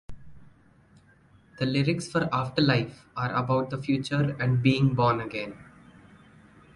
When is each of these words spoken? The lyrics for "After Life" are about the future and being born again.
The 1.59 1.65
lyrics 1.67 2.07
for 2.07 2.27
"After 2.33 2.59
Life" 2.63 3.05
are 3.15 3.31
about 3.35 3.69
the 3.69 3.77
future 3.77 4.35
and 4.39 4.59
being 4.63 4.95
born 4.95 5.21
again. 5.21 5.53